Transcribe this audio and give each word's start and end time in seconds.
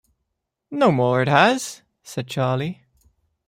‘No 0.71 0.91
more 0.91 1.21
it 1.21 1.27
has,’ 1.27 1.83
said 2.01 2.25
Charley. 2.27 2.81